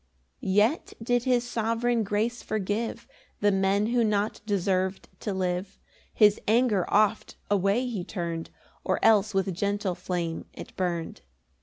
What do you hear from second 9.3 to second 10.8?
with gentle flame it